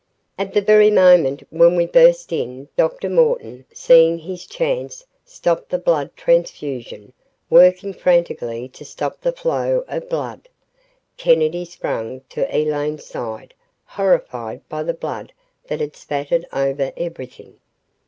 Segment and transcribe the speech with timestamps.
[0.39, 3.07] At the very moment when we burst in, Dr.
[3.07, 7.13] Morton, seeing his chance, stopped the blood transfusion,
[7.51, 10.49] working frantically to stop the flow of blood.
[11.17, 13.53] Kennedy sprang to Elaine's side,
[13.85, 15.33] horrified by the blood
[15.67, 17.57] that had spattered over everything.